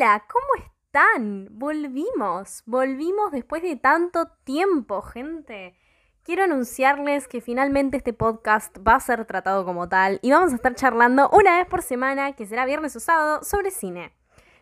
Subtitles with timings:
[0.00, 1.48] Hola, ¿cómo están?
[1.50, 5.76] Volvimos, volvimos después de tanto tiempo, gente.
[6.22, 10.54] Quiero anunciarles que finalmente este podcast va a ser tratado como tal y vamos a
[10.54, 14.14] estar charlando una vez por semana, que será viernes o sábado, sobre cine.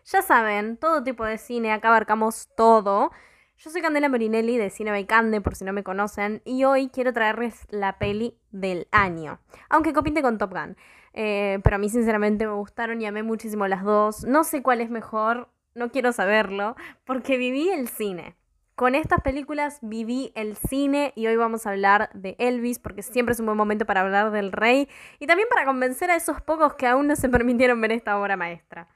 [0.05, 3.11] Ya saben, todo tipo de cine, acá abarcamos todo.
[3.57, 7.13] Yo soy Candela Morinelli de Cine Cande, por si no me conocen, y hoy quiero
[7.13, 10.75] traerles la peli del año, aunque compite con Top Gun.
[11.13, 14.23] Eh, pero a mí sinceramente me gustaron y amé muchísimo las dos.
[14.25, 16.75] No sé cuál es mejor, no quiero saberlo,
[17.05, 18.35] porque viví el cine.
[18.77, 23.33] Con estas películas viví el cine y hoy vamos a hablar de Elvis porque siempre
[23.33, 26.75] es un buen momento para hablar del rey y también para convencer a esos pocos
[26.75, 28.87] que aún no se permitieron ver esta obra maestra.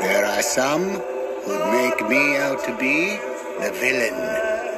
[0.00, 0.98] There are some
[1.44, 3.18] who make me out to be
[3.60, 4.14] the villain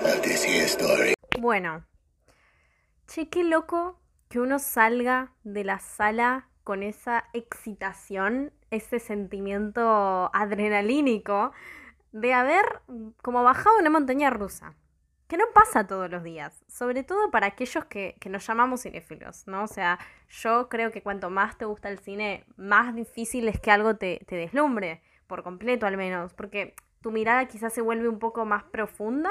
[0.04, 1.14] of this here story.
[1.38, 1.84] Bueno,
[3.06, 11.52] che, qué loco que uno salga de la sala con esa excitación, ese sentimiento adrenalínico
[12.12, 12.64] de haber
[13.22, 14.74] como bajado una montaña rusa.
[15.28, 19.46] Que no pasa todos los días, sobre todo para aquellos que, que nos llamamos cinéfilos,
[19.48, 19.64] ¿no?
[19.64, 19.98] O sea,
[20.28, 24.24] yo creo que cuanto más te gusta el cine, más difícil es que algo te,
[24.28, 28.62] te deslumbre, por completo al menos, porque tu mirada quizás se vuelve un poco más
[28.64, 29.30] profunda,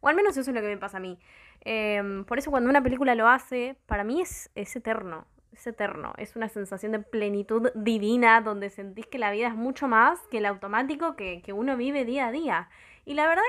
[0.00, 1.18] o al menos eso es lo que me pasa a mí.
[1.64, 6.36] Em, por eso cuando una película lo hace, para mí es, eterno, es eterno, es
[6.36, 10.46] una sensación de plenitud divina donde sentís que la vida es mucho más que el
[10.46, 12.68] automático que, que uno vive día a día.
[13.06, 13.44] Y la verdad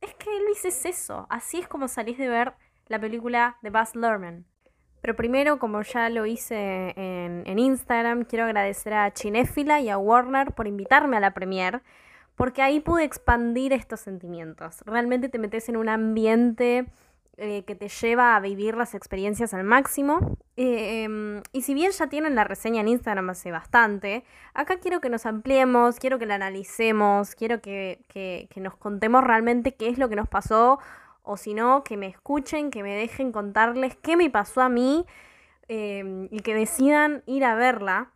[0.00, 2.54] es que Elvis es eso, así es como salís de ver
[2.86, 4.44] la película de Buzz Lerman.
[5.00, 9.98] Pero primero, como ya lo hice en, en Instagram, quiero agradecer a Chinéfila y a
[9.98, 11.80] Warner por invitarme a la premiere
[12.36, 14.82] porque ahí pude expandir estos sentimientos.
[14.84, 16.86] Realmente te metes en un ambiente
[17.38, 20.38] eh, que te lleva a vivir las experiencias al máximo.
[20.56, 25.00] Eh, em, y si bien ya tienen la reseña en Instagram hace bastante, acá quiero
[25.00, 29.88] que nos ampliemos, quiero que la analicemos, quiero que, que, que nos contemos realmente qué
[29.88, 30.78] es lo que nos pasó,
[31.22, 35.04] o si no, que me escuchen, que me dejen contarles qué me pasó a mí
[35.68, 38.12] eh, y que decidan ir a verla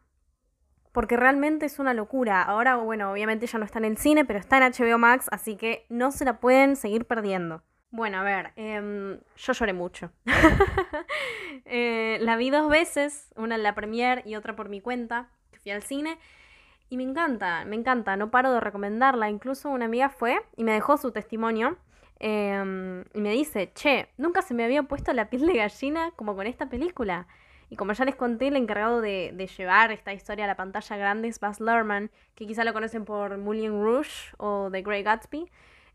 [0.92, 2.42] porque realmente es una locura.
[2.42, 5.56] Ahora, bueno, obviamente ya no está en el cine, pero está en HBO Max, así
[5.56, 7.62] que no se la pueden seguir perdiendo.
[7.92, 10.12] Bueno, a ver, eh, yo lloré mucho.
[11.64, 15.58] eh, la vi dos veces, una en la premier y otra por mi cuenta, que
[15.58, 16.18] fui al cine.
[16.88, 19.28] Y me encanta, me encanta, no paro de recomendarla.
[19.28, 21.78] Incluso una amiga fue y me dejó su testimonio.
[22.20, 26.36] Eh, y me dice, che, nunca se me había puesto la piel de gallina como
[26.36, 27.26] con esta película.
[27.70, 30.96] Y como ya les conté, el encargado de, de, llevar esta historia a la pantalla
[30.96, 35.50] grande es Baz Luhrmann, que quizá lo conocen por Moulin Rouge o The Great Gatsby.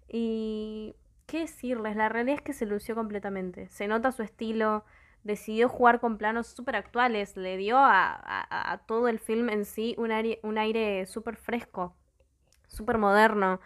[0.08, 0.96] Y
[1.26, 3.68] qué decirles, la realidad es que se lució completamente.
[3.70, 4.86] Se nota su estilo,
[5.24, 9.96] decidió jugar con planos súper actuales, le dio a, a, todo el film en sí
[9.98, 11.96] un aire, un aire súper fresco,
[12.68, 13.60] súper moderno.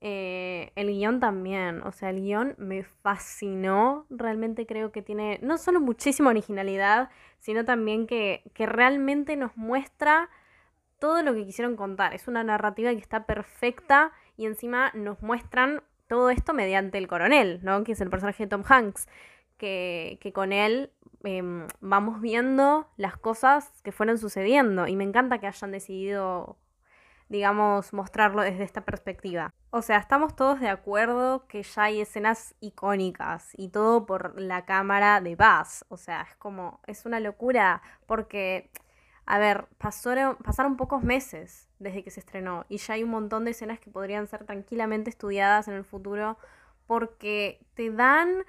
[0.00, 5.58] Eh, el guion también, o sea, el guion me fascinó, realmente creo que tiene no
[5.58, 10.30] solo muchísima originalidad, sino también que, que realmente nos muestra
[11.00, 12.14] todo lo que quisieron contar.
[12.14, 17.60] Es una narrativa que está perfecta y encima nos muestran todo esto mediante el coronel,
[17.62, 17.84] ¿no?
[17.84, 19.08] Que es el personaje de Tom Hanks,
[19.56, 20.90] que, que con él
[21.24, 21.42] eh,
[21.80, 26.58] vamos viendo las cosas que fueron sucediendo y me encanta que hayan decidido
[27.30, 29.54] digamos, mostrarlo desde esta perspectiva.
[29.70, 34.64] O sea, estamos todos de acuerdo que ya hay escenas icónicas y todo por la
[34.64, 35.84] cámara de Buzz.
[35.88, 38.72] O sea, es como, es una locura porque,
[39.30, 43.44] a ver, pasaron, pasaron pocos meses desde que se estrenó y ya hay un montón
[43.44, 46.36] de escenas que podrían ser tranquilamente estudiadas en el futuro
[46.88, 48.44] porque te dan,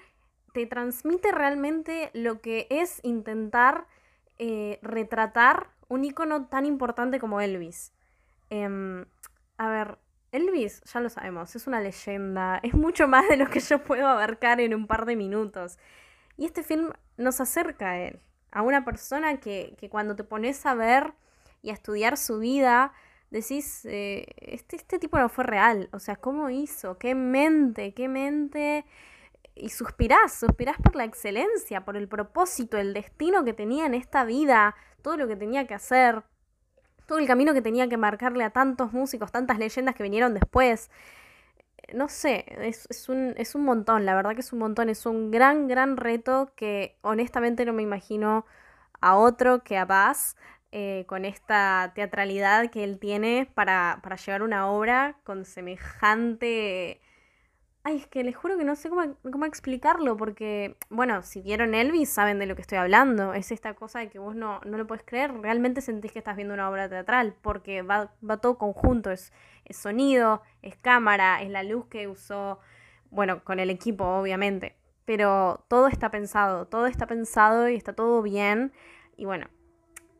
[0.54, 3.86] te transmite realmente lo que es intentar
[4.40, 7.94] eh, retratar un icono tan importante como Elvis.
[8.50, 9.06] Eh,
[9.58, 10.00] a ver,
[10.32, 14.08] Elvis, ya lo sabemos, es una leyenda, es mucho más de lo que yo puedo
[14.08, 15.78] abarcar en un par de minutos.
[16.38, 18.20] Y este film nos acerca a él,
[18.52, 21.14] a una persona que, que cuando te pones a ver
[21.62, 22.94] y a estudiar su vida,
[23.30, 26.98] decís, eh, este, este tipo no fue real, o sea, ¿cómo hizo?
[26.98, 27.94] ¿Qué mente?
[27.94, 28.86] ¿Qué mente?
[29.56, 34.24] Y suspirás, suspirás por la excelencia, por el propósito, el destino que tenía en esta
[34.26, 36.24] vida, todo lo que tenía que hacer
[37.12, 40.90] todo el camino que tenía que marcarle a tantos músicos, tantas leyendas que vinieron después.
[41.94, 45.06] No sé, es, es, un, es un montón, la verdad que es un montón, es
[45.06, 48.46] un gran, gran reto que honestamente no me imagino
[49.02, 50.38] a otro que a Baz
[50.72, 57.02] eh, con esta teatralidad que él tiene para, para llevar una obra con semejante
[57.84, 61.74] Ay, es que les juro que no sé cómo, cómo explicarlo, porque, bueno, si vieron
[61.74, 63.34] Elvis saben de lo que estoy hablando.
[63.34, 66.36] Es esta cosa de que vos no, no lo puedes creer, realmente sentís que estás
[66.36, 69.34] viendo una obra teatral, porque va, va todo conjunto, es,
[69.66, 72.60] es sonido, es cámara, es la luz que usó,
[73.10, 74.76] bueno, con el equipo, obviamente.
[75.06, 78.72] Pero todo está pensado, todo está pensado y está todo bien.
[79.18, 79.48] Y bueno,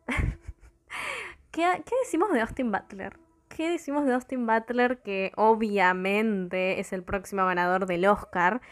[1.50, 3.18] ¿Qué, ¿qué decimos de Austin Butler?
[3.54, 5.02] ¿Qué decimos de Austin Butler?
[5.02, 8.62] Que obviamente es el próximo ganador del Oscar.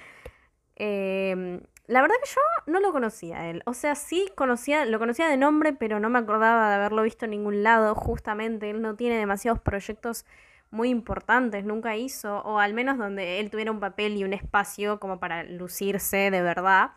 [0.77, 3.62] Em, la verdad que yo no lo conocía él.
[3.67, 7.27] O sea, sí conocía, lo conocía de nombre, pero no me acordaba de haberlo visto
[7.27, 7.94] en ningún lado.
[7.94, 10.25] Justamente, él no tiene demasiados proyectos
[10.71, 15.00] muy importantes, nunca hizo, o al menos donde él tuviera un papel y un espacio
[15.00, 16.93] como para lucirse de verdad.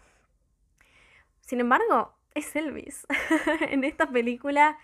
[1.41, 3.05] Sin embargo, es Elvis.
[3.69, 4.77] en esta película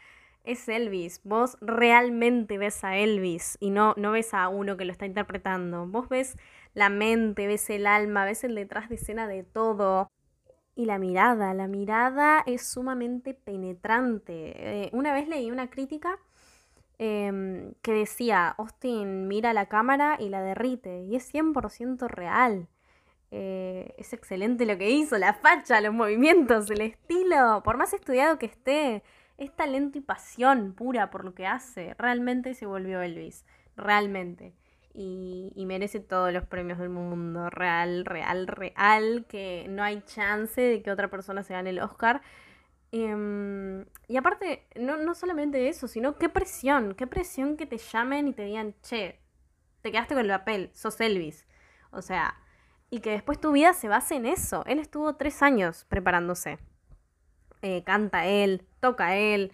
[0.44, 1.22] es Elvis.
[1.24, 5.86] Vos realmente ves a Elvis y no, no ves a uno que lo está interpretando.
[5.88, 6.38] Vos ves
[6.74, 10.12] la mente, ves el alma, ves el detrás de escena de todo.
[10.76, 14.86] Y la mirada, la mirada es sumamente penetrante.
[14.86, 16.20] Eh, una vez leí una crítica
[16.98, 21.02] em, que decía, Austin mira la cámara y la derrite.
[21.04, 22.68] Y es 100% real.
[23.32, 27.62] Eh, es excelente lo que hizo, la facha, los movimientos, el estilo.
[27.64, 29.04] Por más estudiado que esté,
[29.40, 31.96] es talento y pasión pura por lo que hace.
[31.98, 33.46] Realmente se volvió Elvis.
[33.76, 34.54] Realmente.
[34.94, 37.50] Y, merece todos los premios del mundo.
[37.50, 39.26] Real, real, real.
[39.30, 42.22] Que no hay chance de que otra persona se gane el Oscar.
[42.92, 46.94] Em, y aparte, no, no solamente eso, sino qué presión.
[46.96, 49.20] Qué presión que te llamen y te digan, che,
[49.82, 51.48] te quedaste con el papel, sos Elvis.
[51.92, 52.36] O sea,
[52.90, 54.64] y que después tu vida se base en eso.
[54.66, 56.60] Él estuvo tres años preparándose.
[57.62, 59.52] Eh, canta él, toca él,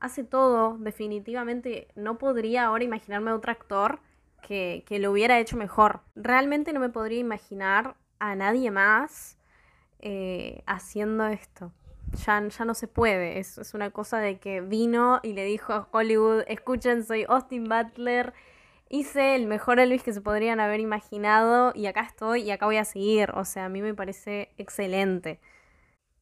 [0.00, 0.76] hace todo.
[0.78, 4.00] Definitivamente no podría ahora imaginarme a otro actor
[4.42, 6.00] que, lo hubiera hecho mejor.
[6.14, 9.38] Realmente no me podría imaginar a nadie más
[10.00, 11.72] eh, haciendo esto.
[12.26, 13.38] Ya, ya, no se puede.
[13.38, 17.64] Es, es, una cosa de que vino y le dijo a Hollywood, escuchen, soy Austin
[17.64, 18.32] Butler,
[18.88, 22.78] hice el mejor Elvis que se podrían haber imaginado y acá estoy y acá voy
[22.78, 23.30] a seguir.
[23.34, 25.40] O sea, a mí me parece excelente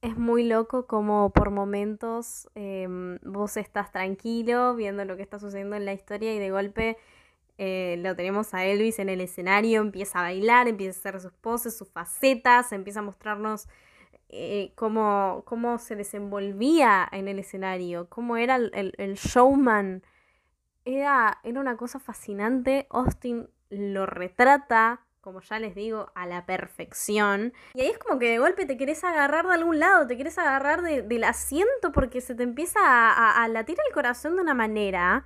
[0.06, 5.74] es muy loco como por momentos em, vos estás tranquilo viendo lo que está sucediendo
[5.74, 6.96] en la historia y de golpe
[7.58, 11.32] eh, lo tenemos a Elvis en el escenario, empieza a bailar, empieza a hacer sus
[11.32, 13.66] poses, sus facetas, empieza a mostrarnos
[14.28, 20.02] eh, cómo, cómo, se desenvolvía en el escenario, cómo era el, el showman.
[20.84, 27.52] Era, era una cosa fascinante, Austin lo retrata como ya les digo, a la perfección.
[27.74, 30.38] Y ahí es como que de golpe te querés agarrar de algún lado, te querés
[30.38, 35.24] agarrar del asiento porque se te empieza a, latir el corazón de una manera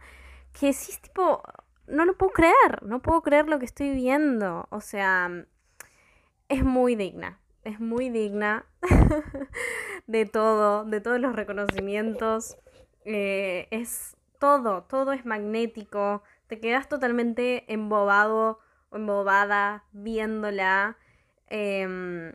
[0.58, 1.43] que sí tipo,
[1.87, 4.69] no lo puedo creer, no puedo creer lo que estoy viendo.
[4.70, 5.44] O sea,
[6.49, 8.64] es muy digna, es muy digna
[10.06, 12.56] de todo, de todos los reconocimientos.
[13.05, 18.61] Eh, es todo, todo es magnético, te quedas totalmente embobado
[18.92, 20.96] embobada viéndola.
[21.48, 22.32] Em,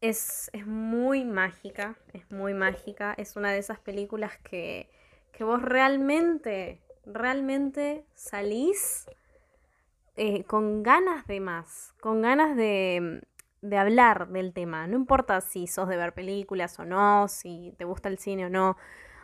[0.00, 3.14] es, muy mágica, es muy mágica.
[3.16, 4.90] Es una de esas películas que,
[5.32, 9.06] que vos realmente, realmente salís
[10.16, 13.22] eh, con ganas de más, con ganas de,
[13.62, 14.86] de hablar del tema.
[14.86, 18.50] No importa si sos de ver películas o no, si te gusta el cine o
[18.50, 18.76] no,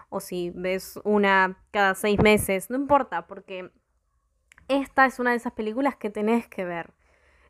[0.08, 3.70] o si ves una cada seis meses, no importa, porque
[4.68, 6.92] esta es una de esas películas que tenés que ver.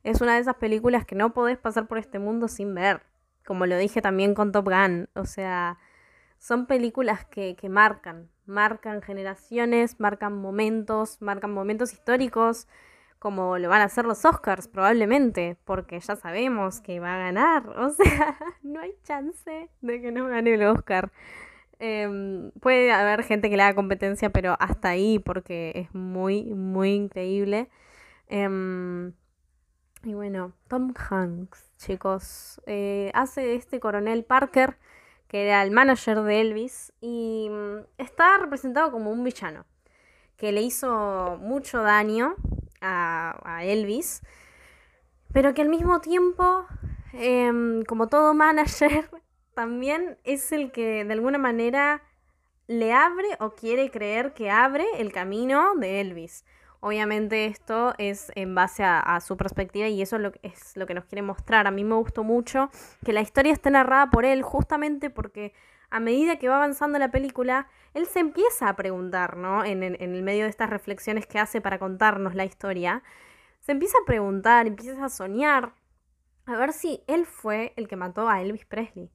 [0.05, 3.03] Es una de esas películas que no podés pasar por este mundo sin ver.
[3.47, 5.09] Como lo dije también con Top Gun.
[5.15, 5.79] O sea,
[6.39, 8.31] son películas que, que marcan.
[8.47, 12.67] Marcan generaciones, marcan momentos, marcan momentos históricos
[13.19, 17.69] como lo van a hacer los Oscars probablemente, porque ya sabemos que va a ganar,
[17.79, 21.11] o sea, no hay chance de que no gane el Oscar.
[21.81, 26.91] Em, puede haber gente que le haga competencia, pero hasta ahí, porque es muy, muy
[26.95, 27.69] increíble.
[28.29, 29.13] Em,
[30.05, 34.77] y bueno, Tom Hanks, chicos, eh, hace este coronel Parker,
[35.29, 39.65] que era el manager de Elvis, y mm, está representado como un villano,
[40.37, 42.37] que le hizo mucho daño
[42.81, 44.23] a, a Elvis,
[45.33, 46.67] pero que al mismo tiempo,
[47.13, 49.11] em, como todo manager,
[49.59, 52.05] también es el que de alguna manera
[52.69, 56.45] le abre o quiere creer que abre el camino de Elvis.
[56.79, 61.23] Obviamente esto es en base a, su perspectiva y eso es lo, que nos quiere
[61.23, 61.67] mostrar.
[61.67, 62.71] A mí me gustó mucho
[63.05, 65.55] que la historia esté narrada por él justamente porque
[65.91, 69.65] a medida que va avanzando la película, él se empieza a preguntar, ¿no?
[69.65, 73.03] En, en el medio de estas reflexiones que hace para contarnos la historia,
[73.59, 75.75] se empieza a preguntar, empieza a soñar,
[76.47, 79.11] a ver si él fue el que mató a Elvis Presley.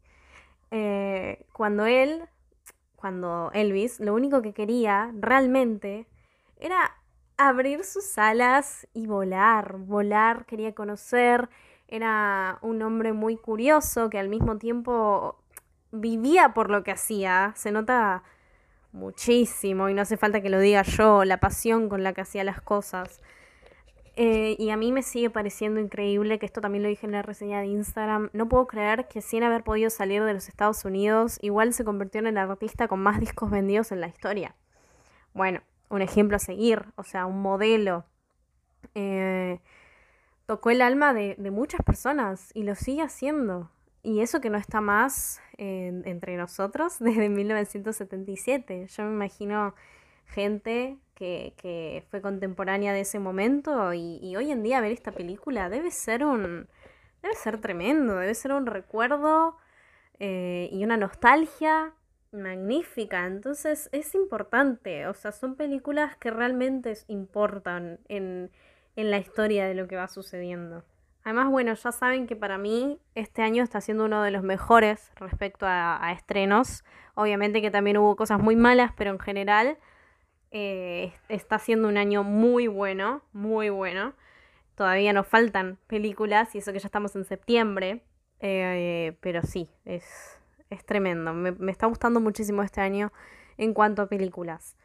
[0.76, 2.24] Eh, cuando él,
[2.96, 6.08] cuando Elvis, lo único que quería realmente
[6.60, 6.98] era
[7.38, 11.48] abrir sus alas y volar, volar, quería conocer,
[11.88, 15.38] era un hombre muy curioso que al mismo tiempo
[15.92, 18.24] vivía por lo que hacía, se nota
[18.92, 22.44] muchísimo y no hace falta que lo diga yo, la pasión con la que hacía
[22.44, 23.22] las cosas.
[24.16, 27.24] Eh, y a mí me sigue pareciendo increíble, que esto también lo dije en la
[27.24, 31.40] reseña de Instagram, no puedo creer que sin haber podido salir de los Estados Unidos,
[31.42, 34.56] igual se convirtió en el artista con más discos vendidos en la historia.
[35.34, 38.06] Bueno, un ejemplo a seguir, o sea, un modelo.
[38.94, 39.60] Eh,
[40.46, 43.72] tocó el alma de, muchas personas y lo sigue haciendo.
[44.04, 48.88] Y eso que no está más entre nosotros desde 1977.
[48.88, 49.74] Yo me imagino
[50.26, 55.92] gente que, fue contemporánea de ese momento y, hoy en día ver esta película debe
[55.92, 56.68] ser un...
[57.22, 59.58] debe ser tremendo, debe ser un recuerdo
[60.20, 61.94] eh, y una nostalgia
[62.32, 63.26] magnífica.
[63.26, 68.52] Entonces es importante, o sea, son películas que realmente importan en,
[68.96, 70.84] en la historia de lo que va sucediendo.
[71.24, 75.12] Además, bueno, ya saben que para mí este año está siendo uno de los mejores
[75.16, 76.84] respecto a, estrenos.
[77.16, 79.78] Obviamente que también hubo cosas muy malas, pero en general
[80.54, 84.14] eh, está siendo un año muy bueno, muy bueno.
[84.76, 88.04] Todavía nos faltan películas y eso que ya estamos en septiembre.
[88.40, 91.34] Eh, pero sí, es, es tremendo.
[91.34, 93.12] Me, me, está gustando muchísimo este año
[93.58, 94.78] en cuanto a películas.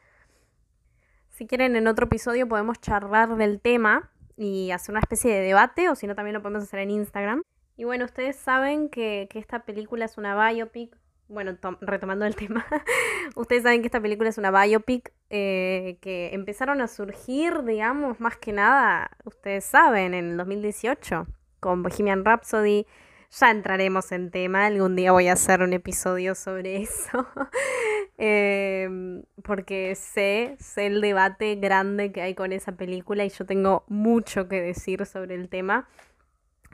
[1.28, 5.88] Si quieren, en otro episodio podemos charlar del tema y hacer una especie de debate,
[5.88, 7.42] o si no, también lo podemos hacer en Instagram.
[7.76, 10.96] Y bueno, ustedes saben que, esta película es una biopic.
[11.28, 12.66] Bueno, retomando el tema,
[13.36, 18.38] ustedes saben que esta película es una biopic eh, que empezaron a surgir, digamos, más
[18.38, 21.26] que nada, ustedes saben, en el 2018,
[21.60, 22.86] con Bohemian Rhapsody,
[23.30, 27.26] ya entraremos en tema, algún día voy a hacer un episodio sobre eso,
[28.16, 33.84] em, porque sé, sé el debate grande que hay con esa película y yo tengo
[33.86, 35.86] mucho que decir sobre el tema.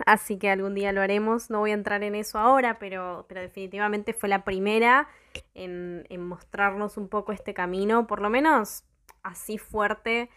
[0.06, 3.40] Así que algún día lo haremos, no voy a entrar en eso ahora, pero, pero
[3.40, 5.08] definitivamente fue la primera
[5.54, 8.84] en, en mostrarnos un poco este camino, por lo menos
[9.22, 10.30] así fuerte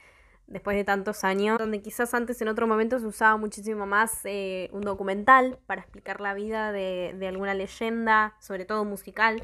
[0.47, 4.69] después de tantos años, donde quizás antes en otro momento se usaba muchísimo más eh,
[4.71, 9.43] un documental para explicar la vida de, alguna leyenda, sobre todo musical.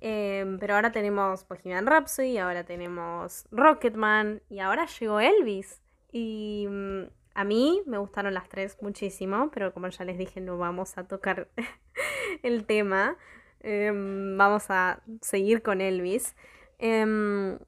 [0.00, 5.82] Em, pero ahora tenemos Bohemian Rhapsody, ahora tenemos Rocketman y ahora llegó Elvis.
[6.12, 7.02] Y mm,
[7.40, 11.04] a mí me gustaron las tres muchísimo, pero como ya les dije, no vamos a
[11.04, 11.48] tocar
[12.42, 13.16] el tema.
[13.60, 16.36] Em, vamos a seguir con Elvis.
[16.78, 17.58] Em,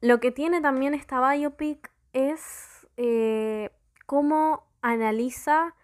[0.00, 3.70] lo que tiene también esta biopic es eh,
[4.04, 5.76] cómo analiza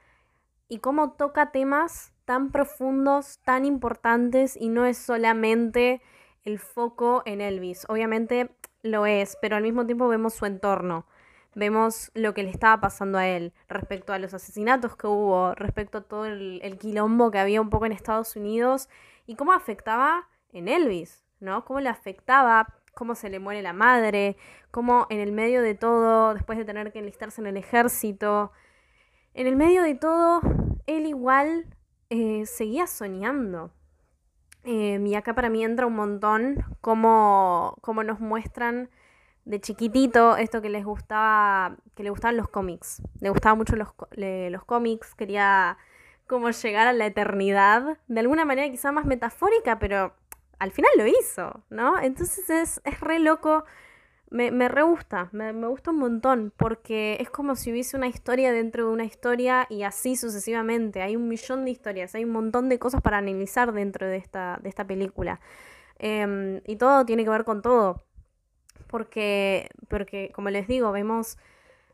[0.68, 6.02] y cómo toca temas tan profundos, tan importantes y no es solamente
[6.42, 7.86] el foco en Elvis.
[7.88, 8.50] Obviamente
[8.82, 11.06] lo es, pero al mismo tiempo vemos su entorno.
[11.54, 15.99] Vemos lo que le estaba pasando a él respecto a los asesinatos que hubo, respecto
[15.99, 18.88] a todo el, el quilombo que había un poco en Estados Unidos
[19.26, 21.64] y cómo afectaba en Elvis, ¿no?
[21.64, 24.37] Cómo le afectaba cómo se le muere la madre,
[24.71, 28.52] cómo en el medio de todo, después de tener que enlistarse en el ejército,
[29.35, 30.40] en el medio de todo,
[30.87, 31.66] él igual
[32.11, 33.73] eh, seguía soñando.
[34.64, 38.90] Eh, y acá para mí entra un montón cómo, cómo nos muestran
[39.44, 43.02] de chiquitito esto que les gustaba, que le gustaban los cómics.
[43.20, 45.78] Le gustaban mucho los, los cómics, quería
[46.26, 50.14] como llegar a la eternidad, de alguna manera quizá más metafórica, pero
[50.58, 52.00] al final lo hizo, ¿no?
[52.00, 53.64] Entonces es, es re loco,
[54.30, 58.06] me, me re gusta, me, me, gusta un montón, porque es como si hubiese una
[58.06, 61.02] historia dentro de una historia y así sucesivamente.
[61.02, 64.58] Hay un millón de historias, hay un montón de cosas para analizar dentro de esta,
[64.62, 65.40] de esta película.
[65.99, 68.02] Em, y todo tiene que ver con todo.
[68.92, 71.38] Porque, porque como les digo, vemos,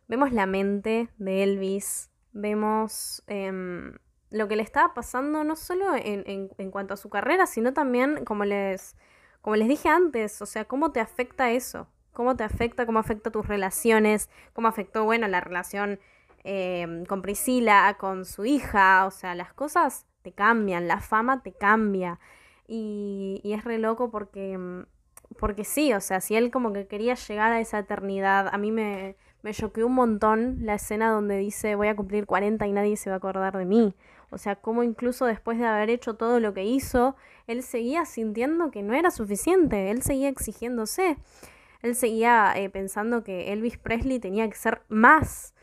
[0.09, 3.95] vemos la mente de Elvis, vemos em,
[4.31, 8.25] lo que le estaba pasando no solo en, en, cuanto a su carrera, sino también,
[8.25, 8.97] como les,
[9.43, 13.31] como les dije antes, o sea, cómo te afecta eso, cómo te afecta, cómo afecta
[13.31, 16.00] tus relaciones, cómo afectó, bueno, la relación
[16.43, 21.52] em, con Priscila, con su hija, o sea, las cosas te cambian, la fama te
[21.52, 22.19] cambia.
[22.67, 24.87] Y, y es re loco porque, em,
[25.38, 28.73] porque sí, o sea, si él como que quería llegar a esa eternidad, a mí
[28.73, 32.97] me, me choqueó un montón la escena donde dice voy a cumplir 40 y nadie
[32.97, 33.94] se va a acordar de mí.
[34.30, 37.16] O sea, como incluso después de haber hecho todo lo que hizo,
[37.47, 41.16] él seguía sintiendo que no era suficiente, él seguía exigiéndose,
[41.82, 45.54] él seguía eh, pensando que Elvis Presley tenía que ser más.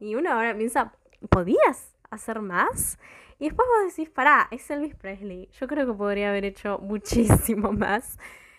[0.00, 0.94] Y uno ahora piensa,
[1.28, 2.98] ¿podías hacer más?
[3.38, 5.48] Y después vos decís, pará, es Elvis Presley.
[5.60, 8.18] Yo creo que podría haber hecho muchísimo más.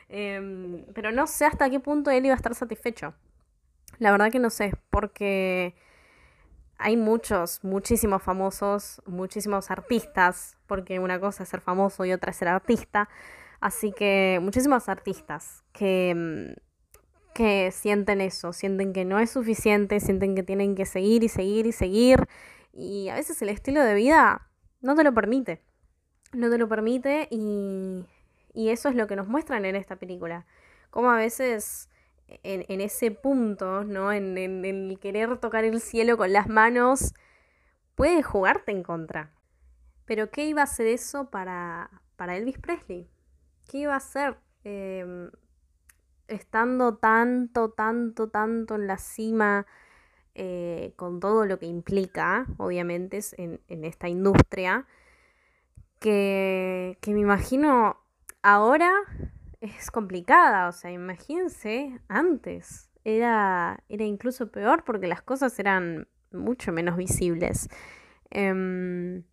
[0.10, 3.14] Em, pero no sé hasta qué punto él iba a estar satisfecho.
[4.00, 5.76] La verdad que no sé, porque
[6.78, 12.38] hay muchos, muchísimos famosos, muchísimos artistas, porque una cosa es ser famoso y otra es
[12.38, 13.10] ser artista.
[13.62, 16.56] Así que muchísimos artistas que, em,
[17.34, 21.66] que sienten eso, sienten que no es suficiente, sienten que tienen que seguir y seguir
[21.68, 22.28] y seguir.
[22.74, 24.48] Y a veces el estilo de vida
[24.82, 25.62] no te lo permite.
[26.34, 28.06] No te lo permite y,
[28.56, 30.46] y eso es lo que nos muestran en esta película.
[30.90, 31.90] Como a veces
[32.44, 34.12] en, en ese punto, ¿no?
[34.12, 37.14] En, el querer tocar el cielo con las manos,
[37.96, 39.32] puede jugarte en contra.
[40.06, 43.10] Pero ¿qué iba a hacer eso para, para Elvis Presley?
[43.70, 44.38] ¿Qué iba a hacer?
[44.64, 45.30] Em,
[46.28, 49.66] estando tanto, tanto, tanto en la cima
[50.34, 54.86] eh, con todo lo que implica, obviamente, en, en esta industria,
[56.00, 57.98] que, que, me imagino
[58.46, 58.94] ahora
[59.60, 66.72] es complicada, o sea, imagínense antes, era, era incluso peor porque las cosas eran mucho
[66.72, 67.70] menos visibles.
[68.30, 69.24] Um,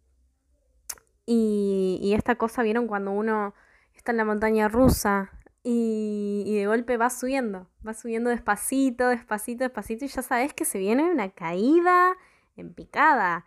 [1.27, 2.87] y, y esta cosa, ¿vieron?
[2.87, 3.55] Cuando uno
[3.95, 5.31] está en la montaña rusa
[5.63, 10.79] y, de golpe va subiendo, va subiendo despacito, despacito, despacito y ya sabes que se
[10.79, 12.17] viene una caída
[12.57, 13.45] en picada.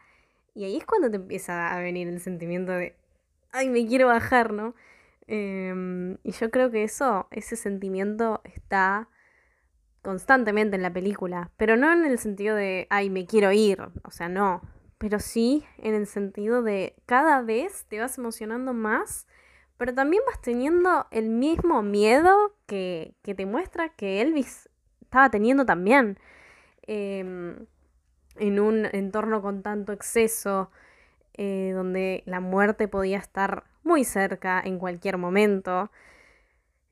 [0.53, 2.95] Y ahí es cuando te empieza a venir el sentimiento de,
[3.51, 4.75] ay, me quiero bajar, ¿no?
[5.27, 9.09] Em, y yo creo que eso, ese sentimiento está
[10.01, 14.11] constantemente en la película, pero no en el sentido de, ay, me quiero ir, o
[14.11, 14.61] sea, no,
[14.99, 19.27] pero sí en el sentido de cada vez te vas emocionando más
[19.77, 24.69] pero también vas teniendo el mismo miedo que, te muestra que Elvis
[25.01, 26.17] estaba teniendo también.
[26.83, 27.65] Em,
[28.37, 30.69] en un entorno con tanto exceso,
[31.33, 35.89] eh, donde la muerte podía estar muy cerca en cualquier momento,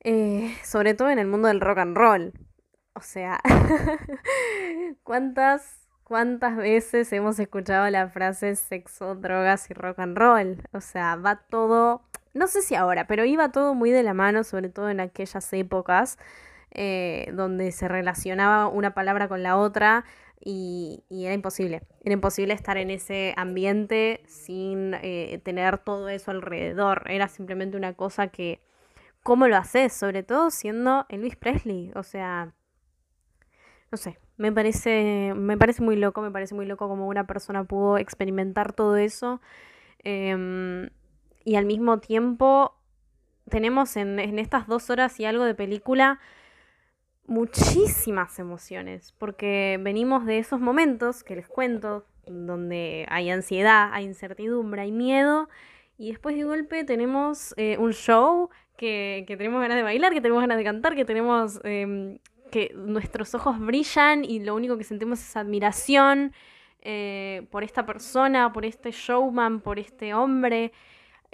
[0.00, 2.32] eh, sobre todo en el mundo del rock and roll.
[2.94, 3.40] O sea,
[5.02, 10.62] ¿cuántas, ¿cuántas veces hemos escuchado la frase sexo, drogas y rock and roll?
[10.72, 12.02] O sea, va todo
[12.34, 15.52] no sé si ahora, pero iba todo muy de la mano, sobre todo en aquellas
[15.52, 16.18] épocas
[16.72, 20.04] eh, donde se relacionaba una palabra con la otra
[20.44, 21.82] y, era imposible.
[22.02, 27.04] Era imposible estar en ese ambiente sin eh, tener todo eso alrededor.
[27.10, 28.60] Era simplemente una cosa que,
[29.22, 29.92] ¿cómo lo haces?
[29.92, 31.92] Sobre todo siendo Elvis Presley.
[31.94, 32.52] O sea,
[33.90, 37.64] no sé, me parece, me parece muy loco, me parece muy loco como una persona
[37.64, 39.40] pudo experimentar todo eso.
[40.00, 40.90] Em,
[41.44, 42.74] y al mismo tiempo
[43.48, 46.20] tenemos en, estas dos horas y algo de película
[47.26, 54.82] muchísimas emociones, porque venimos de esos momentos que les cuento, donde hay ansiedad, hay incertidumbre,
[54.82, 55.48] hay miedo,
[55.96, 60.40] y después de golpe tenemos eh, un show que, tenemos ganas de bailar, que tenemos
[60.42, 62.18] ganas de cantar, que tenemos em,
[62.50, 66.32] que nuestros ojos brillan y lo único que sentimos es admiración
[66.82, 70.72] eh, por esta persona, por este showman, por este hombre.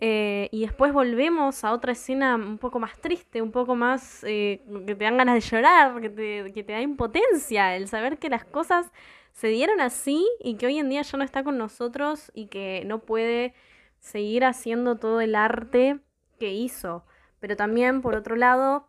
[0.02, 4.62] Eh, y después volvemos a otra escena un poco más triste, un poco más eh,
[4.86, 8.30] que te dan ganas de llorar, que te, que te da impotencia, el saber que
[8.30, 8.90] las cosas
[9.32, 12.82] se dieron así y que hoy en día ya no está con nosotros y que
[12.86, 13.54] no puede
[13.98, 16.00] seguir haciendo todo el arte
[16.38, 17.04] que hizo.
[17.38, 18.86] Pero también, por otro lado,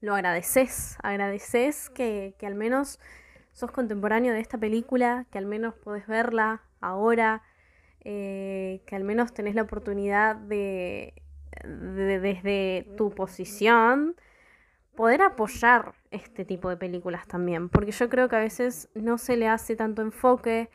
[0.00, 3.00] lo agradeces, agradeces que, que al menos
[3.52, 7.42] sos contemporáneo de esta película, que al menos podés verla ahora,
[8.04, 11.14] eh, que al menos tenés la oportunidad de,
[11.64, 14.16] desde tu posición,
[14.94, 19.36] poder apoyar este tipo de películas también, porque yo creo que a veces no se
[19.36, 20.70] le hace tanto enfoque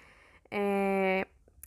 [0.51, 1.25] eh,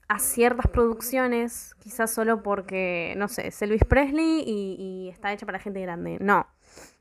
[0.08, 5.46] a ciertas producciones, quizás solo porque, no sé, es Elvis Presley y, y está hecha
[5.46, 6.18] para gente grande.
[6.20, 6.46] No,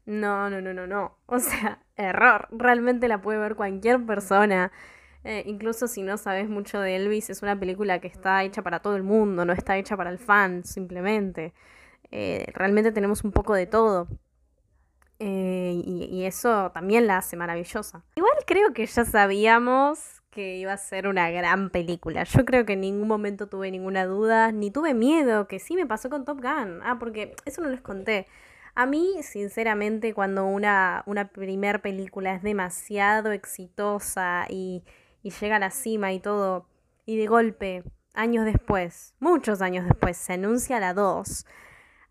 [0.06, 1.18] no, no, no, no, no.
[1.28, 2.48] O sea, error.
[2.52, 4.72] Realmente la puede ver cualquier persona.
[5.26, 8.80] Eh, incluso si no sabes mucho de Elvis, es una película que está hecha para
[8.80, 11.52] todo el mundo, no está hecha para el fan, simplemente.
[12.12, 14.08] Eh, realmente tenemos un poco de todo.
[15.18, 18.04] Eh, y, eso también la hace maravillosa.
[18.16, 22.24] Igual creo que ya sabíamos que iba a ser una gran película.
[22.26, 25.88] Yo creo que en ningún momento tuve ninguna duda, ni tuve miedo, que sí me
[25.88, 26.82] pasó con Top Gun.
[26.84, 28.28] Ah, porque eso no les conté.
[28.76, 34.84] A mí, sinceramente, cuando una, una primer película es demasiado exitosa y
[35.26, 36.68] y llega a la cima y todo,
[37.08, 37.84] y de golpe,
[38.14, 41.48] años después, muchos años después, se anuncia la 2,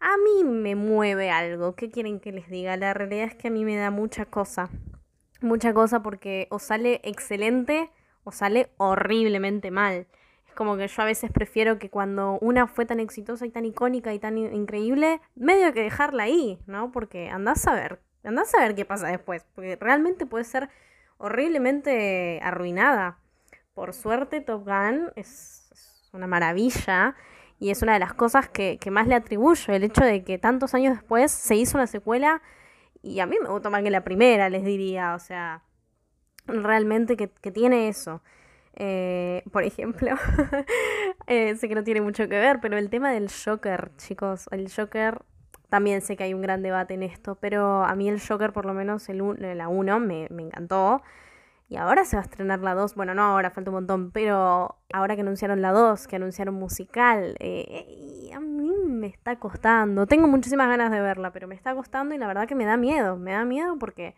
[0.01, 1.77] a mí me mueve algo.
[1.77, 2.77] ¿Qué quieren que les diga?
[2.77, 4.69] La realidad es que a mí me da mucha cosa.
[5.41, 7.89] Mucha cosa porque o sale excelente
[8.25, 10.09] o sale horriblemente mal.
[10.49, 13.65] Es como que yo a veces prefiero que cuando una fue tan exitosa y tan
[13.65, 16.91] icónica y tan increíble, medio que dejarla ahí, ¿no?
[16.91, 20.69] Porque andás a ver, andás a ver qué pasa después, porque realmente puede ser
[21.25, 23.19] horriblemente arruinada.
[23.73, 27.17] Por suerte, Top Gun es, es una maravilla
[27.59, 30.37] y es una de las cosas que, que, más le atribuyo, el hecho de que
[30.37, 32.43] tantos años después se hizo una secuela
[33.03, 35.63] y a mí me gustó más que la primera, les diría, o sea,
[36.47, 38.23] realmente que, que tiene eso.
[38.77, 40.11] Eh, por ejemplo,
[41.27, 44.71] eh, sé que no tiene mucho que ver, pero el tema del Joker, chicos, el
[44.71, 45.23] Joker,
[45.75, 48.65] también sé que hay un gran debate en esto, pero a mí el Joker, por
[48.65, 49.19] lo menos el
[49.59, 51.03] la 1, me, encantó.
[51.69, 52.95] Y ahora se va a estrenar la 2.
[52.95, 54.13] Bueno, no ahora, falta un montón.
[54.13, 60.07] Pero ahora que anunciaron la 2, que anunciaron musical, eh, a mí me está costando.
[60.07, 62.77] Tengo muchísimas ganas de verla, pero me está costando y la verdad que me da
[62.77, 63.17] miedo.
[63.17, 64.15] Me da miedo porque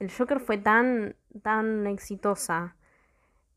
[0.00, 2.74] el Joker fue tan, tan exitosa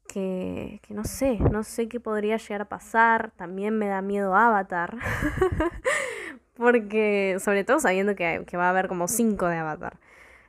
[0.08, 3.32] que, que no sé, no sé qué podría llegar a pasar.
[3.38, 5.00] También me da miedo Avatar.
[6.58, 10.00] porque, sobre todo sabiendo que, que, va a haber como 5 de Avatar.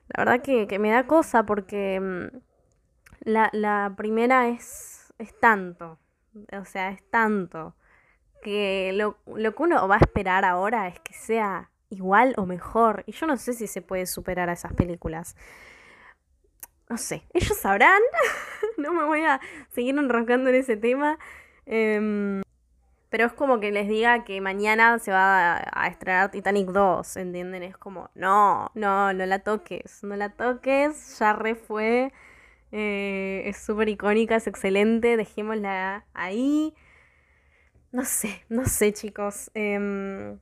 [0.09, 2.37] La verdad que, que me da cosa porque mm,
[3.21, 5.99] la, la primera es, es tanto,
[6.53, 7.75] o sea, es tanto,
[8.43, 13.05] que lo, lo que uno va a esperar ahora es que sea igual o mejor.
[13.07, 15.37] Y yo no sé si se puede superar a esas películas.
[16.89, 18.01] No sé, ellos sabrán.
[18.79, 19.41] no me voy a
[19.71, 21.19] seguir enroscando en ese tema.
[21.67, 22.43] Eh,
[23.11, 27.17] pero es como que les diga que mañana se va a, a, estrenar Titanic 2,
[27.17, 27.63] ¿entienden?
[27.63, 32.13] Es como, no, no, no la toques, no la toques, ya re fue.
[32.73, 36.75] Eh, es súper icónica, es excelente, dejémosla ahí.
[37.93, 39.51] No sé, no sé chicos.
[39.55, 40.37] Eh,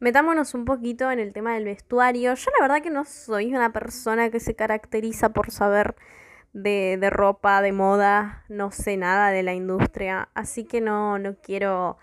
[0.00, 2.34] metámonos un poquito en el tema del vestuario.
[2.34, 5.96] Yo la verdad que no soy una persona que se caracteriza por saber
[6.54, 11.36] de, de ropa, de moda, no sé nada de la industria, así que no, no
[11.42, 11.98] quiero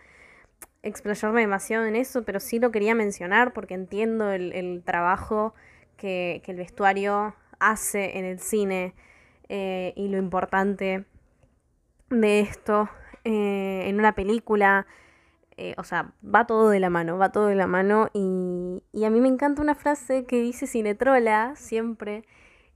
[0.83, 5.55] explayarme demasiado en eso, pero sí lo quería mencionar porque entiendo el, el trabajo
[5.97, 8.93] que, que el vestuario hace en el cine
[9.49, 11.05] eh, y lo importante
[12.09, 12.89] de esto
[13.23, 14.87] eh, en una película.
[15.57, 18.09] Eh, o sea, va todo de la mano, va todo de la mano.
[18.13, 22.23] Y, y, a mí me encanta una frase que dice Cinetrola siempre,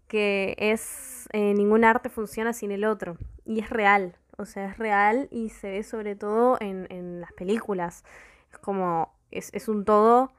[0.08, 3.18] que es ningún arte funciona sin el otro.
[3.46, 7.32] Y es real, o sea, es real y se ve sobre todo en, en las
[7.34, 8.04] películas.
[8.52, 10.32] Es como, es, es, un todo,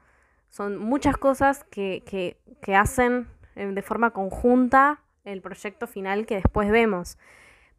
[0.49, 6.69] son muchas cosas que, que, que hacen de forma conjunta el proyecto final que después
[6.69, 7.17] vemos.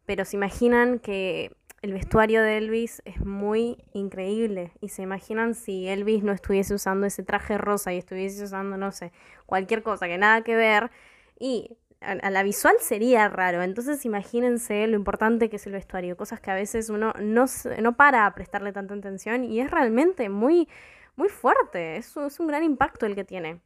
[0.05, 4.71] Pero se imaginan que el vestuario de Elvis es muy increíble.
[4.81, 8.91] Y se imaginan si Elvis no estuviese usando ese traje rosa y estuviese usando, no
[8.91, 9.11] sé,
[9.45, 10.91] cualquier cosa que nada que ver.
[11.39, 13.63] Y a, la visual sería raro.
[13.63, 16.17] Entonces imagínense lo importante que es el vestuario.
[16.17, 17.45] Cosas que a veces uno no,
[17.81, 19.43] no para a prestarle tanta atención.
[19.43, 20.67] Y es realmente muy,
[21.15, 21.97] muy fuerte.
[21.97, 23.61] Es, un gran impacto el que tiene.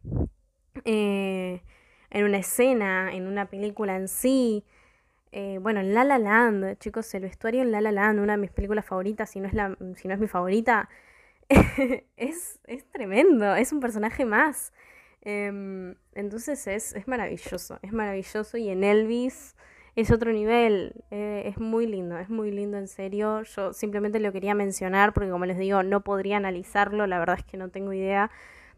[0.86, 1.62] Eh,
[2.10, 4.64] en una escena, en una película en sí.
[5.32, 8.38] Eh, bueno, en La La Land, chicos, el vestuario en La La Land, una de
[8.38, 9.54] mis películas favoritas, si no es,
[10.00, 10.90] si no es mi favorita,
[12.18, 14.74] es, es tremendo, es un personaje más.
[15.24, 19.56] Eh, entonces es, es maravilloso, es maravilloso y en Elvis
[19.96, 23.44] es otro nivel, eh, es muy lindo, es muy lindo en serio.
[23.44, 27.46] Yo simplemente lo quería mencionar porque como les digo, no podría analizarlo, la verdad es
[27.46, 28.32] que no tengo idea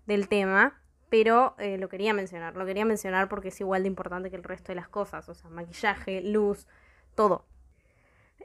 [0.06, 4.30] del tema pero eh, lo quería mencionar, lo quería mencionar porque es igual de importante
[4.30, 6.68] que el resto de las cosas, o sea, maquillaje, luz,
[7.16, 7.46] todo.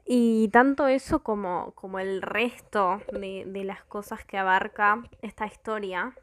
[0.05, 6.15] Y tanto eso como, como el resto de, de las cosas que abarca esta historia,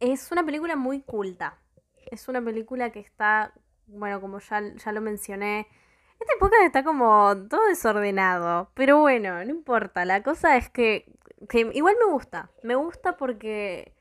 [0.00, 1.58] es una película muy culta.
[2.10, 3.52] Es una película que está,
[3.86, 5.68] bueno, como ya, ya lo mencioné,
[6.18, 11.12] esta época está como todo desordenado, pero bueno, no importa, la cosa es que,
[11.48, 13.94] que igual me gusta, me gusta porque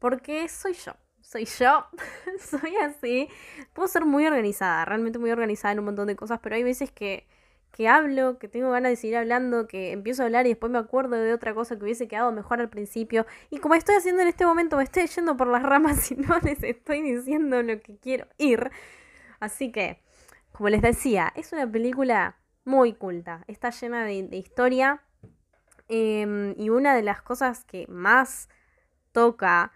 [0.00, 0.92] porque soy yo.
[1.20, 1.86] Soy yo,
[2.40, 3.28] soy así.
[3.72, 6.90] Puedo ser muy organizada, realmente muy organizada en un montón de cosas, pero hay veces
[6.90, 7.28] que,
[7.72, 10.78] que hablo, que tengo ganas de seguir hablando, que empiezo a hablar y después me
[10.78, 13.26] acuerdo de otra cosa que hubiese quedado mejor al principio.
[13.50, 16.38] Y como estoy haciendo en este momento, me estoy yendo por las ramas y no
[16.40, 18.70] les estoy diciendo lo que quiero ir.
[19.38, 20.02] Así que,
[20.52, 23.44] como les decía, es una película muy culta.
[23.46, 25.02] Está llena de, de historia.
[25.88, 28.48] Eh, y una de las cosas que más
[29.12, 29.72] toca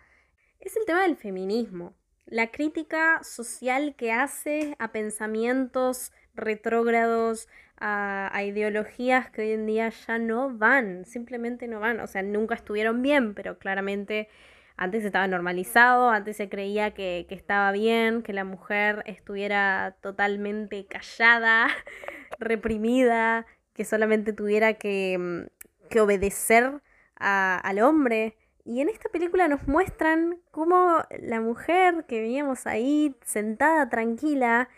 [0.61, 1.95] es el tema del feminismo.
[2.27, 10.19] La crítica social que hace a pensamientos retrógrados, a, ideologías que hoy en día ya
[10.19, 12.01] no van, simplemente no van.
[12.01, 14.29] O sea, nunca estuvieron bien, pero claramente
[14.77, 20.87] antes estaba normalizado, antes se creía que, que estaba bien, que la mujer estuviera totalmente
[20.87, 21.69] callada,
[22.39, 26.81] reprimida, que solamente tuviera que, mm, que obedecer
[27.17, 28.37] a- al hombre.
[28.65, 34.69] Y en esta película nos muestran cómo la mujer que veíamos ahí sentada tranquila,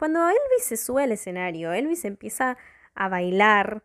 [0.00, 2.56] cuando Elvis se sube al escenario, Elvis empieza
[2.94, 3.82] a bailar,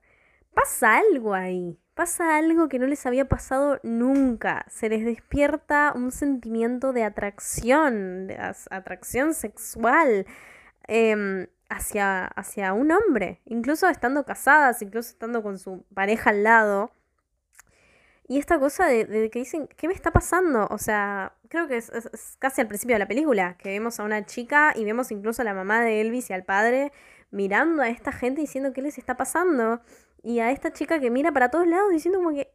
[0.53, 6.13] pasa algo ahí, pasa algo que no les había pasado nunca, se les despierta un
[6.13, 8.37] sentimiento de atracción, de
[8.69, 10.25] atracción sexual
[10.87, 16.93] em, hacia, hacia un hombre, incluso estando casadas, incluso estando con su pareja al lado.
[18.27, 20.67] Y esta cosa de, de que dicen, ¿qué me está pasando?
[20.71, 21.91] O sea, creo que es,
[22.39, 25.45] casi al principio de la película, que vemos a una chica y vemos incluso a
[25.45, 26.91] la mamá de Elvis y al padre
[27.31, 29.81] mirando a esta gente diciendo qué les está pasando.
[30.23, 32.51] Y a esta chica que mira para todos lados diciendo como que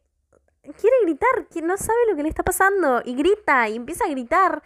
[0.61, 3.01] quiere gritar, que no sabe lo que le está pasando.
[3.05, 4.61] Y grita, y empieza a gritar.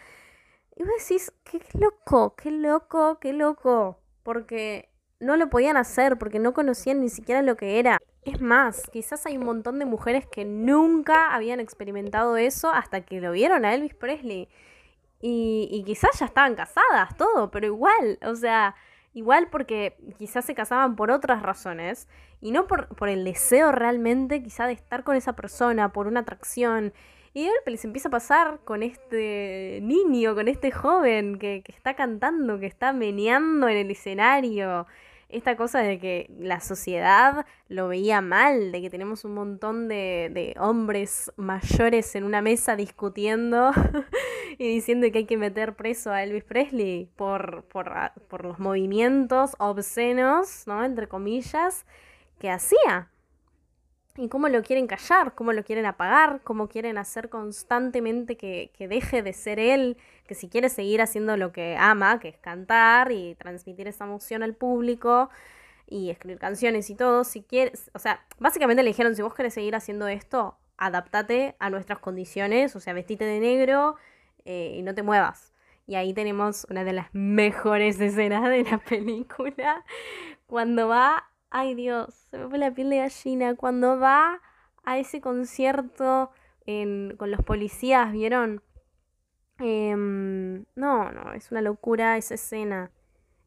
[0.76, 4.00] Y vos decís, qué loco, qué loco, qué loco.
[4.24, 8.00] Porque no lo podían hacer, porque no conocían ni siquiera lo que era.
[8.24, 13.22] Es más, quizás hay un montón de mujeres que nunca habían experimentado eso hasta que
[13.22, 14.50] lo vieron a Elvis Presley.
[15.22, 18.76] Y, y quizás ya estaban casadas, todo, pero igual, o sea,
[19.14, 22.08] igual porque quizás se casaban por otras razones
[22.42, 26.20] y no por, por el deseo realmente quizá de estar con esa persona, por una
[26.22, 26.94] atracción.
[27.34, 31.72] Y de golpe les empieza a pasar con este niño, con este joven que, que
[31.72, 34.86] está cantando, que está meneando en el escenario.
[35.30, 40.30] Esta cosa de que la sociedad lo veía mal, de que tenemos un montón de,
[40.32, 43.72] de hombres mayores en una mesa discutiendo
[44.58, 47.92] y diciendo que hay que meter preso a Elvis Presley por, por,
[48.28, 50.84] por los movimientos obscenos, ¿no?
[50.84, 51.86] Entre comillas,
[52.40, 53.10] que hacía.
[54.18, 58.88] Y cómo lo quieren callar, cómo lo quieren apagar, cómo quieren hacer constantemente que, que
[58.88, 63.12] deje de ser él, que si quiere seguir haciendo lo que ama, que es cantar
[63.12, 65.30] y transmitir esa emoción al público
[65.88, 69.54] y escribir canciones y todo, si quieres, o sea, básicamente le dijeron, si vos querés
[69.54, 73.96] seguir haciendo esto, adaptate a nuestras condiciones, o sea, vestite de negro
[74.46, 75.54] eh, y no te muevas.
[75.88, 79.86] Y ahí tenemos una de las mejores escenas de la película,
[80.48, 84.42] cuando va, ay Dios, se me fue la piel de gallina, cuando va
[84.84, 86.30] a ese concierto
[86.66, 88.62] con los policías, ¿vieron?
[89.60, 92.92] Em, no, no, es una locura esa escena.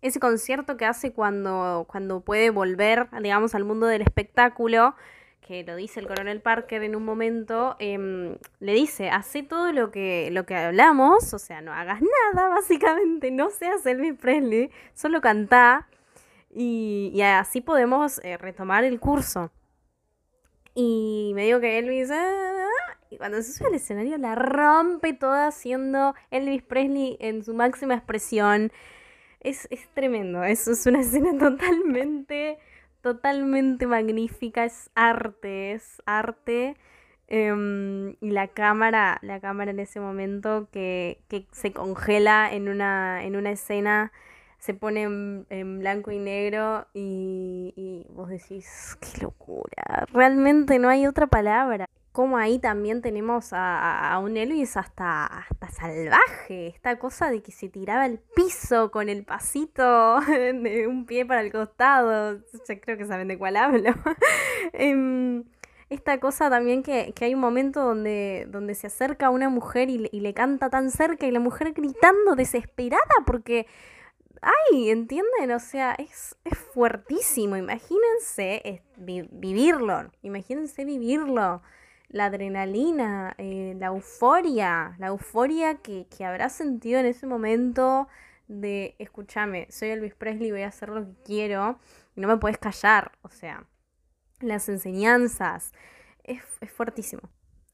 [0.01, 4.95] Ese concierto que hace cuando, cuando puede volver, digamos, al mundo del espectáculo,
[5.43, 9.91] que lo dice el coronel Parker en un momento, em, le dice, hace todo lo
[9.91, 15.21] que, lo que hablamos, o sea, no hagas nada, básicamente, no seas Elvis Presley, solo
[15.21, 15.89] cantá,
[16.51, 19.51] y, y así podemos eh, retomar el curso.
[20.75, 22.69] Y me digo que Elvis, "Ah",
[23.11, 27.95] y cuando se sube al escenario la rompe toda siendo Elvis Presley en su máxima
[27.95, 28.71] expresión.
[29.41, 32.59] Es, es tremendo, eso es una escena totalmente,
[33.03, 36.77] totalmente magnífica, es arte, es arte.
[37.29, 43.23] Em, y la cámara, la cámara en ese momento que, que se congela en una,
[43.25, 44.13] en una escena,
[44.59, 50.89] se pone en, en blanco y negro y, y vos decís, qué locura, realmente no
[50.89, 51.87] hay otra palabra.
[52.11, 57.53] Como ahí también tenemos a, a- un Elvis hasta, hasta salvaje, esta cosa de que
[57.53, 62.99] se tiraba al piso con el pasito de un pie para el costado, ya creo
[62.99, 63.91] que saben de cuál hablo.
[64.73, 65.45] Em,
[65.91, 69.89] esta cosa también que, que hay un momento donde, donde se acerca a una mujer
[69.89, 73.67] y le, y le canta tan cerca y la mujer gritando desesperada porque,
[74.43, 75.51] ay, ¿entienden?
[75.53, 77.57] O sea, es, es fuertísimo.
[77.57, 81.63] Imagínense eh, vi- vivirlo, imagínense vivirlo.
[82.11, 88.09] La adrenalina, eh, la euforia, la euforia que, que habrá sentido en ese momento
[88.47, 91.79] de, escúchame, soy Elvis Presley, voy a hacer lo que quiero
[92.17, 93.13] y no me puedes callar.
[93.23, 93.67] O sea,
[94.41, 95.73] las enseñanzas.
[96.25, 97.23] Es, es fuertísimo.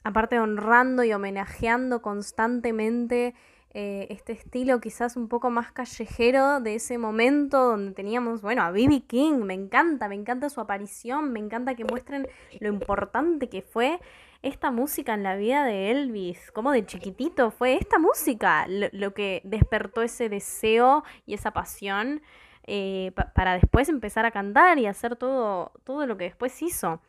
[0.03, 3.35] Aparte honrando y homenajeando constantemente
[3.75, 8.71] eh, este estilo quizás un poco más callejero de ese momento donde teníamos, bueno, a
[8.71, 9.03] B.B.
[9.07, 12.27] King, me encanta, me encanta su aparición, me encanta que muestren
[12.61, 14.01] lo importante que fue
[14.43, 19.13] esta música en la vida de Elvis, como de chiquitito fue esta música lo, lo
[19.15, 22.23] que despertó ese deseo y esa pasión
[22.67, 27.01] eh, pa- para después empezar a cantar y hacer todo, todo lo que después hizo.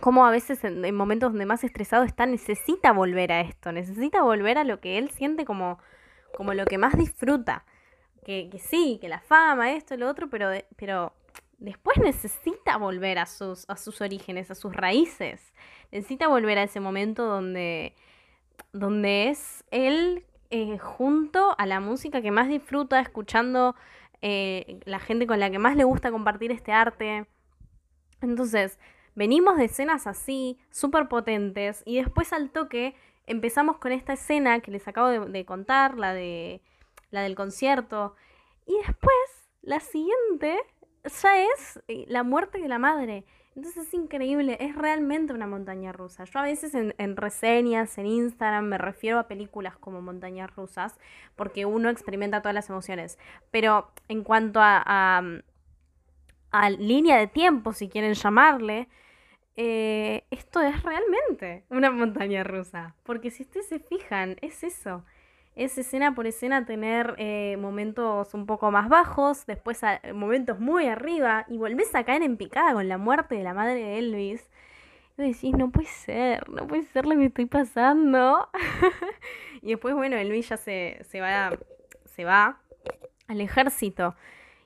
[0.00, 4.22] Como a veces en, en momentos donde más estresado está, necesita volver a esto, necesita
[4.22, 5.78] volver a lo que él siente como,
[6.36, 7.64] como lo que más disfruta.
[8.24, 11.12] Que, que sí, que la fama, esto, lo otro, pero, de- pero
[11.58, 15.52] después necesita volver a sus, a sus orígenes, a sus raíces.
[15.92, 17.94] Necesita volver a ese momento donde,
[18.72, 23.74] donde es él eh, junto a la música que más disfruta, escuchando
[24.22, 27.26] eh, la gente con la que más le gusta compartir este arte.
[28.22, 28.78] Entonces,
[29.14, 32.94] venimos de escenas así, súper potentes, y después al toque
[33.26, 36.60] empezamos con esta escena que les acabo de, contar, la, de,
[37.10, 38.14] la del concierto,
[38.66, 39.16] y después
[39.62, 40.58] la siguiente
[41.04, 43.24] ya es eh, la muerte de la madre.
[43.56, 46.24] Entonces es increíble, es realmente una montaña rusa.
[46.24, 50.98] Yo a veces en, reseñas, en Instagram, me refiero a películas como montañas rusas,
[51.36, 53.16] porque uno experimenta todas las emociones.
[53.52, 55.22] Pero en cuanto a,
[56.50, 58.88] a, línea de tiempo, si quieren llamarle,
[59.56, 62.94] eh, esto es realmente una montaña rusa.
[63.02, 65.04] Porque si ustedes se fijan, es eso
[65.56, 69.80] es escena por escena tener eh, momentos un poco más bajos, después
[70.12, 73.74] momentos muy arriba, y volvés a caer en picada con la muerte de la madre
[73.74, 74.50] de Elvis.
[75.16, 78.48] Y decís, no puede ser, no puede ser lo que estoy pasando.
[79.62, 81.56] y después, bueno, Elvis ya se, se, va,
[82.06, 82.60] se va
[83.28, 84.16] al ejército.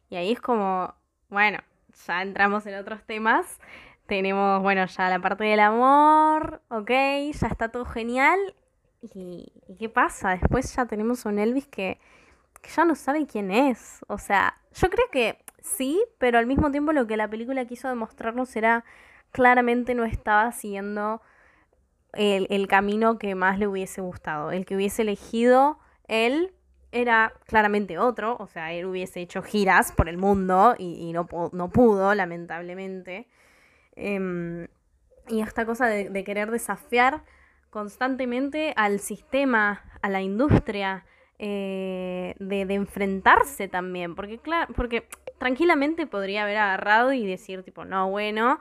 [0.09, 0.95] Y ahí es como,
[1.29, 1.59] bueno,
[2.07, 3.61] ya entramos en otros temas.
[4.09, 8.39] Tenemos, bueno, ya la parte del amor, ok, ya está todo genial.
[9.03, 10.31] ¿Y, qué pasa?
[10.31, 12.01] Después ya tenemos un Elvis que,
[12.75, 14.01] ya no sabe quién es.
[14.09, 17.89] O sea, yo creo que sí, pero al mismo tiempo lo que la película quiso
[17.89, 18.85] demostrarnos era
[19.31, 21.23] claramente no estaba siguiendo
[22.15, 24.51] el, el, camino que más le hubiese gustado.
[24.51, 26.55] El que hubiese elegido él
[26.93, 28.37] era claramente otro.
[28.41, 33.29] O sea, él hubiese hecho giras por el mundo y, no, no, pudo, lamentablemente.
[33.99, 34.69] Em,
[35.29, 37.23] y esta cosa de querer desafiar
[37.71, 41.05] constantemente al sistema, a la industria,
[41.39, 44.15] eh, de, enfrentarse también.
[44.15, 45.07] Porque, claro, porque
[45.39, 48.59] tranquilamente podría haber agarrado y decir, tipo, no, bueno,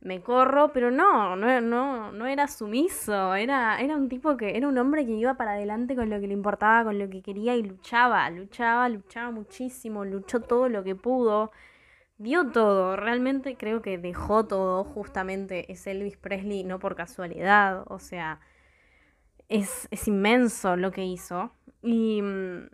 [0.00, 4.68] me corro, pero no, no, no, no era sumiso, era, era un tipo que, era
[4.68, 7.56] un hombre que iba para adelante con lo que le importaba, con lo que quería
[7.56, 11.52] y luchaba, luchaba, luchaba muchísimo, luchó todo lo que pudo,
[12.18, 17.98] dio todo, realmente creo que dejó todo, justamente es Elvis Presley, no por casualidad, o
[17.98, 18.40] sea,
[19.48, 21.52] es, inmenso lo que hizo.
[21.82, 22.68] Y, mm,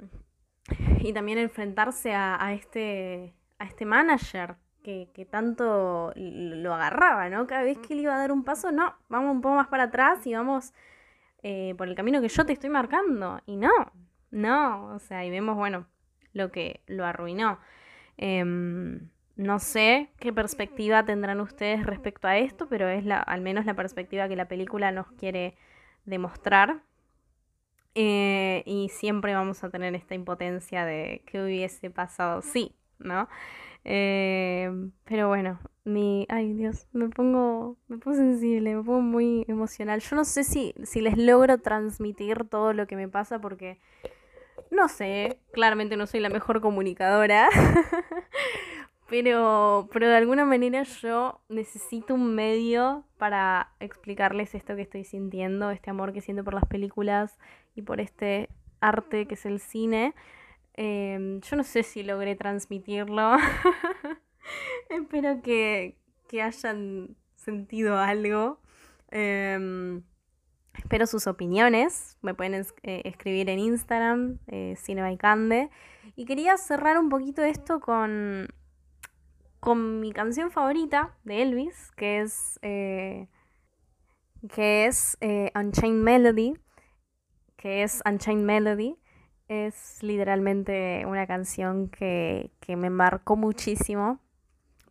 [1.00, 7.46] y también enfrentarse a, este, a este manager que, tanto lo agarraba, ¿no?
[7.46, 9.85] Cada vez que él iba a dar un paso, no, vamos un poco más para
[9.85, 10.72] atrás y vamos
[11.42, 13.40] eh, por el camino que yo te estoy marcando.
[13.46, 13.70] Y no,
[14.31, 15.87] no, o sea, y vemos, bueno,
[16.33, 17.59] lo que lo arruinó.
[18.16, 23.64] Em, no sé qué perspectiva tendrán ustedes respecto a esto, pero es la, al menos
[23.64, 25.57] la perspectiva que la película nos quiere
[26.05, 26.83] demostrar.
[27.94, 33.29] Eh, y siempre vamos a tener esta impotencia de qué hubiese pasado sí, ¿no?
[33.85, 34.70] Eh,
[35.05, 36.26] pero bueno, mi.
[36.29, 37.79] Ay, Dios, me pongo.
[37.88, 40.00] Me pongo sensible, me pongo muy emocional.
[40.00, 43.81] Yo no sé si, si les logro transmitir todo lo que me pasa porque.
[44.70, 47.48] No sé, claramente no soy la mejor comunicadora.
[49.11, 55.73] Pero, pero de alguna manera yo necesito un medio para explicarles esto que estoy sintiendo,
[55.73, 57.37] este amor que siento por las películas
[57.75, 58.49] y por este
[58.81, 60.14] arte que es el cine.
[60.75, 63.37] Em, yo no sé si logré transmitirlo.
[64.88, 65.99] Espero que,
[66.40, 68.61] hayan sentido algo.
[69.11, 70.05] Em,
[70.75, 72.16] espero sus opiniones.
[72.23, 74.77] Me pueden eh, escribir en Instagram, eh,
[75.18, 75.68] Cande.
[76.14, 78.46] Y quería cerrar un poquito esto con
[79.61, 83.29] con mi canción favorita de Elvis, que es, eh,
[84.53, 86.55] que es eh, Unchained Melody,
[87.57, 88.96] que es Unchained Melody.
[89.49, 94.20] Es literalmente una canción que, que me marcó muchísimo,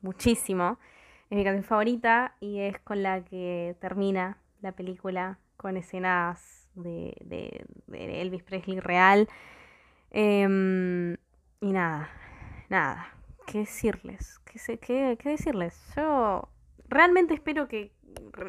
[0.01, 0.77] muchísimo.
[1.29, 7.15] Es mi canción favorita y es con la que termina la película con escenas de,
[7.25, 9.27] de, Elvis Presley real.
[10.11, 11.13] Em,
[11.61, 12.09] y nada,
[12.69, 13.18] nada,
[13.49, 15.79] qué decirles, qué, qué, qué decirles.
[15.95, 16.49] Yo
[16.87, 17.91] realmente espero que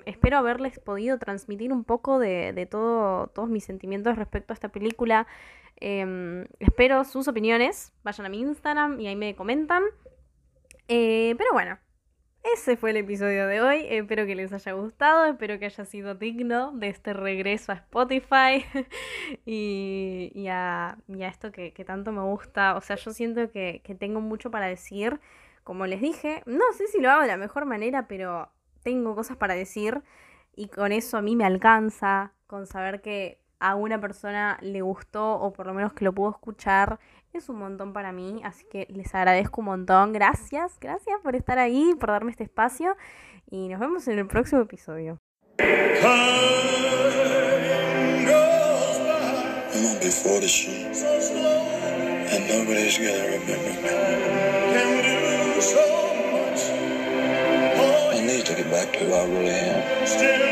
[0.04, 4.68] espero haberles podido transmitir un poco de, de todo, todos mis sentimientos respecto a esta
[4.68, 5.26] película.
[5.76, 7.92] Em, espero sus opiniones.
[8.02, 9.84] Vayan a mi Instagram y ahí me comentan.
[10.88, 11.78] Eh, pero bueno,
[12.42, 13.86] ese fue el episodio de hoy.
[13.90, 15.26] Espero que les haya gustado.
[15.26, 18.64] Espero que haya sido digno de este regreso a Spotify
[19.44, 22.76] y, a, esto que, tanto me gusta.
[22.76, 25.20] O sea, yo siento que, que, tengo mucho para decir.
[25.64, 28.50] Como les dije, no sé si lo hago de la mejor manera, pero
[28.82, 30.02] tengo cosas para decir.
[30.56, 32.32] Y con eso a mí me alcanza.
[32.46, 36.30] Con saber que a una persona le gustó o por lo menos que lo pudo
[36.30, 36.98] escuchar
[37.38, 40.12] es un montón para mí, así que les agradezco un montón.
[40.12, 42.96] Gracias, gracias por estar ahí, por darme este espacio
[43.50, 45.18] y nos vemos en el próximo episodio.
[58.12, 60.49] I need to get back to.